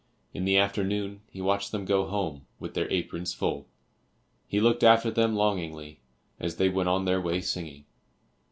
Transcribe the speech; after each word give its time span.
In 0.33 0.45
the 0.45 0.57
afternoon 0.57 1.21
he 1.29 1.41
watched 1.41 1.71
them 1.71 1.85
go 1.85 2.07
home 2.07 2.47
with 2.59 2.73
their 2.73 2.89
aprons 2.91 3.35
full; 3.35 3.67
he 4.47 4.59
looked 4.59 4.83
after 4.83 5.11
them 5.11 5.35
longingly 5.35 5.99
as 6.39 6.55
they 6.55 6.69
went 6.69 6.89
on 6.89 7.05
their 7.05 7.21
way 7.21 7.39
singing. 7.39 7.85